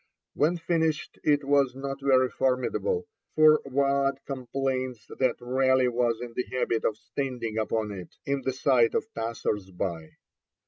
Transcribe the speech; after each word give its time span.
When 0.33 0.57
finished 0.57 1.19
it 1.23 1.43
was 1.43 1.75
not 1.75 2.01
very 2.01 2.27
formidable, 2.29 3.07
for 3.35 3.61
Waad 3.65 4.17
complains 4.25 5.05
that 5.19 5.35
Raleigh 5.39 5.89
was 5.89 6.19
in 6.21 6.33
the 6.35 6.45
habit 6.51 6.83
of 6.83 6.97
standing 6.97 7.59
upon 7.59 7.91
it, 7.91 8.15
in 8.25 8.41
the 8.41 8.51
sight 8.51 8.95
of 8.95 9.13
passers 9.13 9.69
by. 9.69 10.09